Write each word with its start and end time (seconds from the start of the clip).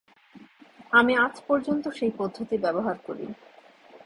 আমি 0.93 1.13
আজ 1.17 1.35
পর্যন্ত 1.47 1.85
সেই 1.97 2.11
পদ্ধতি 2.17 2.55
ব্যবহার 2.57 2.97
করি। 3.07 3.25